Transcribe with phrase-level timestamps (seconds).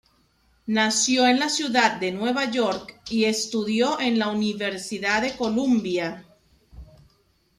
[0.65, 6.25] Nació en la ciudad de Nueva York y estudió en la Universidad de Columbia.